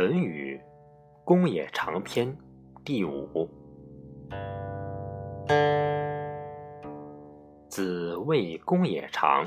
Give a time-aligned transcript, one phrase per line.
[0.00, 0.58] 论语·
[1.26, 2.34] 公冶长篇
[2.82, 3.46] 第五。
[7.68, 9.46] 子谓公冶长：“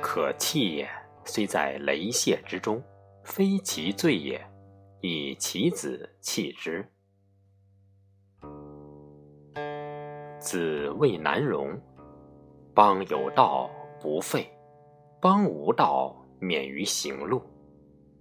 [0.00, 0.88] 可弃也，
[1.26, 2.82] 虽在雷泄之中，
[3.22, 4.42] 非其罪也。
[5.02, 6.82] 以其子弃之。”
[10.40, 11.78] 子谓难容
[12.72, 14.50] ：“邦有道不废，
[15.20, 17.42] 邦无道免于行路。”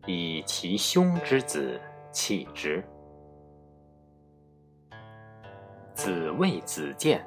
[0.08, 1.80] 以其兄之子
[2.12, 2.84] 弃之。
[5.94, 7.26] 子谓子建：“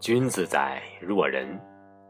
[0.00, 1.60] 君子宰若人，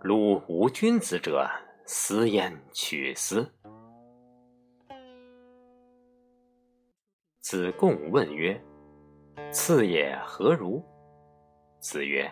[0.02, 1.48] 鲁无君子者，
[1.86, 3.50] 斯焉取斯？”
[7.40, 8.62] 子贡问曰
[9.50, 10.84] ：“次也何如？”
[11.80, 12.30] 子曰：“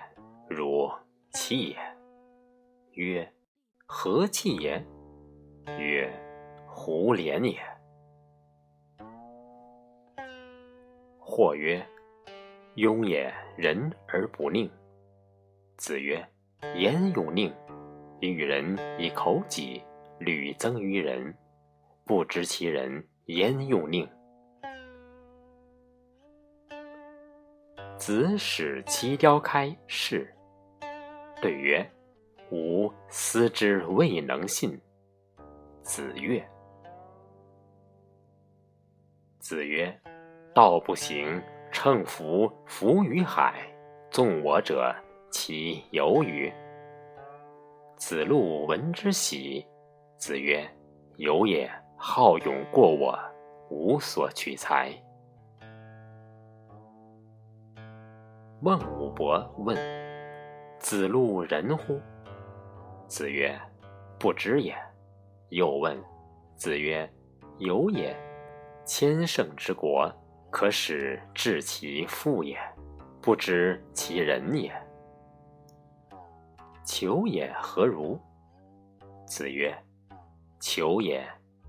[0.49, 0.91] 如
[1.33, 1.77] 弃也。”
[2.93, 3.33] 曰
[3.87, 4.85] ：“何弃也？”
[5.79, 6.13] 曰：
[6.79, 7.59] 胡连也。
[11.19, 11.85] 或曰
[12.77, 14.71] ：“庸也，仁而不佞。”
[15.77, 16.25] 子曰
[16.79, 17.53] ：“言勇佞，
[18.21, 19.83] 与人以口己，
[20.21, 21.37] 屡增于人，
[22.07, 24.09] 不知其人言用佞。”
[27.99, 30.33] 子使其雕开是，
[31.43, 31.85] 对曰
[32.53, 34.81] ：“吾思之未能信。”
[35.83, 36.49] 子曰。
[39.49, 39.91] 子曰
[40.55, 43.67] ：“道不行，乘浮浮于海，
[44.11, 44.95] 纵我者，
[45.31, 46.53] 其由与？”
[47.97, 49.67] 子路闻之喜。
[50.19, 50.69] 子曰
[51.17, 53.19] ：“有也，好勇过我，
[53.71, 54.93] 无所取材。”
[58.61, 59.75] 孟武伯问
[60.79, 61.99] ：“子路仁乎？”
[63.09, 63.59] 子曰
[64.21, 64.77] ：“不知也。”
[65.49, 65.99] 又问
[66.55, 67.11] ：“子曰
[67.57, 68.15] ：“有也。”
[68.89, 70.11] 千乘之国，
[70.51, 72.59] 可使治其父也，
[73.21, 74.73] 不知其人也。
[76.87, 78.19] 求也何如？
[79.27, 79.77] 子曰：
[80.59, 81.23] 求也，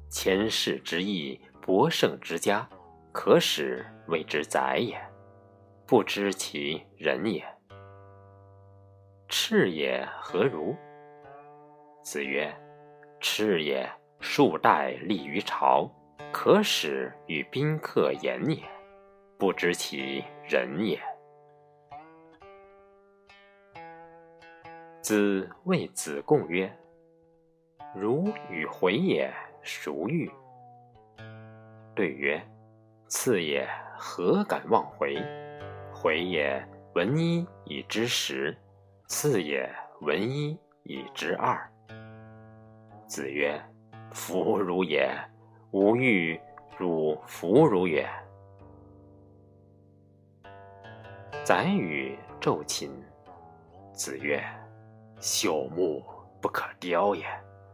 [0.10, 2.66] 千世之义，博圣之家，
[3.12, 4.98] 可使谓之宰也，
[5.86, 7.46] 不知其人也。
[9.28, 10.74] 赤也何如？
[12.02, 12.50] 子曰：
[13.20, 13.92] 赤也，
[14.22, 15.92] 数代立于朝。
[16.42, 18.64] 可使与宾客言也，
[19.38, 20.98] 不知其人也。
[25.02, 26.74] 子谓子贡曰
[27.94, 29.30] ：“如与回也，
[29.62, 30.32] 孰欲？”
[31.94, 32.42] 对曰
[33.10, 33.68] ：“次也，
[33.98, 35.18] 何敢忘回？
[35.94, 38.56] 回也，闻一以知十；
[39.08, 39.70] 次也，
[40.00, 41.70] 闻一以知二。”
[43.08, 43.62] 子曰
[44.16, 45.14] ：“夫如也。”
[45.72, 46.40] 吾欲
[46.78, 48.10] 汝弗如也。
[51.44, 52.90] 宰予昼寝。
[53.94, 54.42] 子曰
[55.20, 56.04] ：“朽木
[56.42, 57.26] 不可雕也，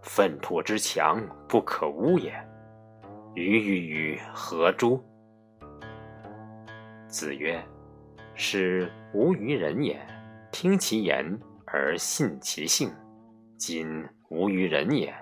[0.01, 2.33] 粪土之强不可污也。
[3.35, 5.01] 予与予何诸？”
[7.07, 7.63] 子曰
[8.35, 9.99] ：“是无于人也，
[10.51, 12.89] 听其言而信其性；
[13.55, 15.13] 今无于人也，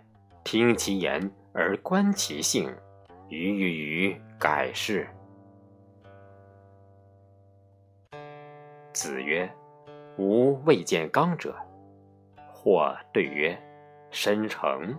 [0.44, 2.76] 听其言。”而观其性，
[3.30, 5.08] 于于于改是。
[8.92, 9.48] 子曰
[10.18, 11.56] ：“吾未见刚者。”
[12.52, 13.56] 或对曰
[14.10, 14.98] ：“申成。”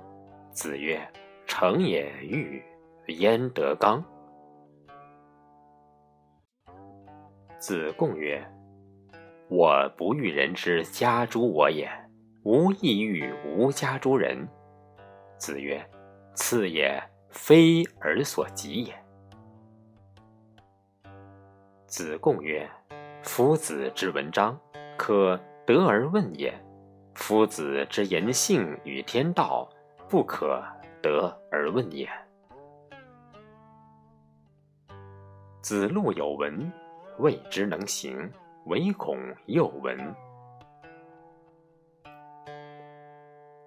[0.52, 1.00] 子曰
[1.44, 2.62] ：“成也欲，
[3.08, 4.02] 焉得刚？”
[7.58, 8.40] 子贡曰
[9.50, 11.90] ：“我不欲人之家诸我也，
[12.44, 14.46] 吾亦欲无家诸人。”
[15.36, 15.84] 子曰。
[16.34, 17.00] 次也，
[17.30, 18.92] 非尔所及也。
[21.86, 22.68] 子贡曰
[23.22, 24.58] ：“夫子之文章，
[24.98, 26.52] 可得而问也；
[27.14, 29.68] 夫子之言性与天道，
[30.08, 30.60] 不可
[31.00, 32.08] 得而问也。”
[35.62, 36.70] 子路有闻，
[37.18, 38.28] 未之能行，
[38.66, 39.16] 唯恐
[39.46, 39.96] 又闻。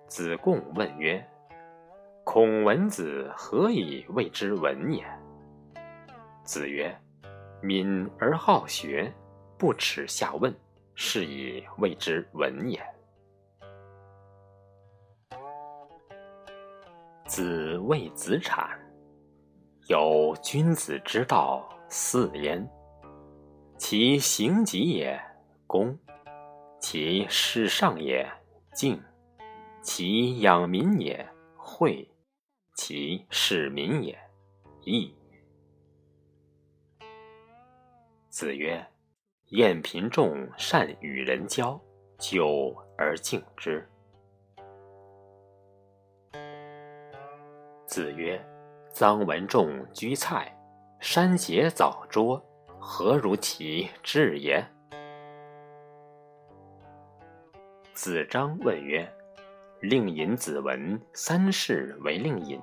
[0.08, 1.26] 子贡问曰。
[2.38, 5.04] 孔文子何以谓之文也？
[6.44, 6.96] 子曰
[7.64, 9.12] ：“敏而好学，
[9.58, 10.56] 不耻下问，
[10.94, 12.80] 是以谓之文也。”
[17.26, 18.70] 子谓子产
[19.90, 22.64] ：“有君子之道四焉：
[23.80, 25.20] 其行己也，
[25.66, 25.92] 公；
[26.80, 28.32] 其事上也，
[28.76, 28.96] 敬；
[29.82, 32.08] 其养民也，惠。”
[32.78, 34.16] 其事民也，
[34.86, 35.14] 义。”
[38.30, 38.86] 子曰
[39.50, 41.82] ：“晏贫仲善与人交，
[42.20, 43.86] 久而敬之。”
[47.88, 48.40] 子曰
[48.94, 50.56] ：“臧文仲居蔡，
[51.00, 52.40] 山节藻拙，
[52.80, 54.64] 何如其志也？”
[57.96, 59.12] 子张问曰
[59.82, 62.60] ：“令尹子文三世为令尹，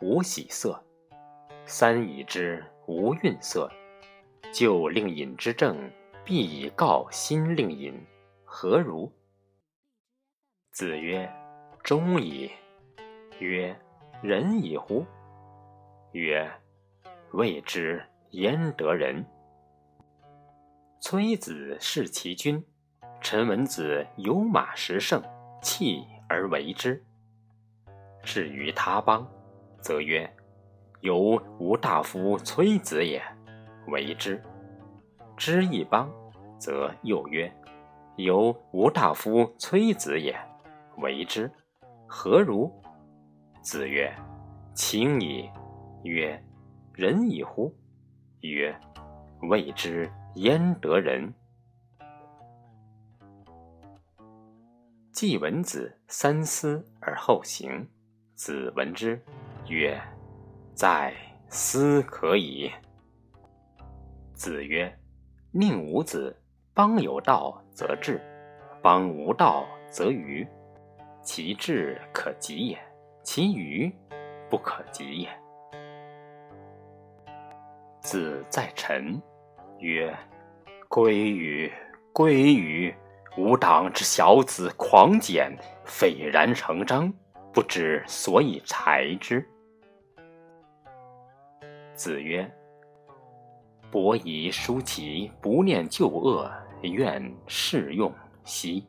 [0.00, 0.72] 无喜色；
[1.66, 3.70] 三已之，无愠色。”
[4.52, 5.90] 就令尹之政，
[6.24, 8.00] 必以告新令尹，
[8.44, 9.10] 何如？
[10.70, 11.28] 子曰
[11.82, 12.48] ：“忠矣。”
[13.40, 13.76] 曰
[14.22, 15.04] ：“仁矣乎？”
[16.12, 16.48] 曰
[17.32, 18.00] ：“未之
[18.30, 19.26] 焉得仁？”
[21.02, 22.64] 崔子弑其君，
[23.20, 25.20] 陈文子有马十乘，
[25.60, 27.00] 弃而为之。
[28.24, 29.24] 至于他邦，
[29.80, 30.28] 则曰
[31.00, 33.22] ：“由吾大夫崔子也。”
[33.86, 34.42] 为之，
[35.36, 36.10] 知一邦，
[36.58, 37.52] 则又曰
[38.16, 40.36] ：“由吾大夫崔子也。”
[40.98, 41.48] 为之，
[42.08, 42.72] 何如？
[43.62, 44.12] 子曰
[44.74, 45.48] ：“亲矣。”
[46.02, 46.42] 曰
[46.92, 47.72] ：“仁矣乎？”
[48.40, 48.74] 曰
[49.48, 51.32] ：“未之焉得仁？”
[55.26, 57.88] 季文子三思而后行，
[58.34, 59.18] 子闻之，
[59.70, 59.98] 曰
[60.76, 61.14] ：“在
[61.48, 62.70] 思可矣。”
[64.36, 64.94] 子曰
[65.50, 66.38] ：“宁无子，
[66.74, 68.20] 邦有道则治，
[68.82, 70.46] 邦无道则愚。
[71.22, 72.78] 其志可及也，
[73.22, 73.90] 其愚
[74.50, 75.28] 不可及也。”
[78.02, 79.18] 子在臣
[79.78, 80.14] 曰
[80.86, 81.72] ：“归于，
[82.12, 82.73] 归于！
[83.36, 87.12] 吾党之小子狂简，斐然成章，
[87.52, 89.44] 不知所以裁之。”
[91.94, 92.50] 子曰。
[93.90, 96.50] 伯夷叔齐不念旧恶，
[96.82, 98.84] 愿试用兮。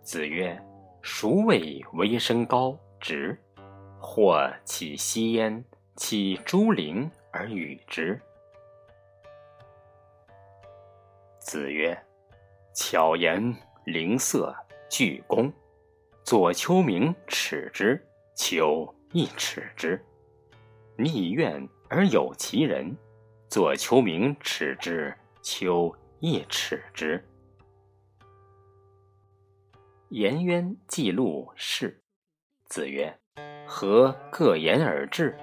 [0.00, 0.58] 子曰
[1.04, 3.38] ：“孰谓为身高直？
[3.98, 5.62] 或起息焉，
[5.96, 8.18] 其诸陵而与之。”
[11.54, 11.96] 子曰
[12.74, 13.54] ：“巧言
[13.84, 14.52] 令色，
[14.90, 15.52] 具功。
[16.24, 18.04] 左丘明耻之，
[18.34, 20.04] 丘亦耻之。
[20.98, 22.96] 逆愿。”而有其人，
[23.48, 27.24] 左丘明耻之，丘亦耻之。
[30.08, 32.02] 颜渊记录事，
[32.64, 33.16] 子曰
[33.64, 35.38] ：“何各言而至？”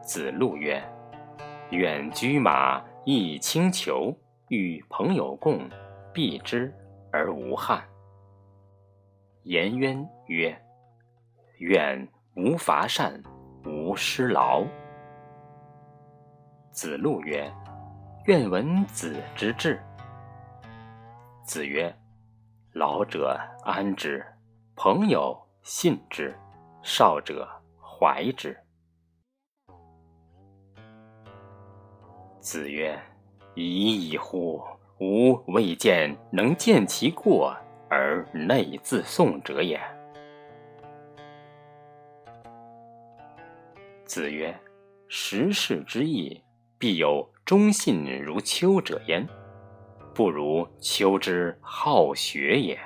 [0.00, 0.80] 子路曰
[1.72, 4.16] ：“远居马，亦轻裘，
[4.48, 5.68] 与朋友共，
[6.12, 6.72] 避之
[7.12, 7.86] 而无憾。”
[9.44, 10.60] 颜渊曰
[11.58, 13.22] ：“愿无伐善，
[13.64, 14.64] 无失劳。”
[16.72, 17.50] 子路曰
[18.26, 19.80] ：“愿闻子之志。”
[21.44, 21.94] 子曰
[22.74, 24.24] ：“老者安之，
[24.74, 26.36] 朋友信之，
[26.82, 27.48] 少者
[27.80, 28.56] 怀之。”
[32.40, 32.98] 子曰
[33.56, 34.62] ：“已矣乎！
[35.00, 37.54] 吾未见能见其过
[37.90, 39.80] 而内自颂者也。”
[44.06, 44.56] 子曰
[45.08, 46.40] ：“时世之义。”
[46.78, 49.26] 必有忠信如丘者焉，
[50.14, 52.78] 不如丘之好学也。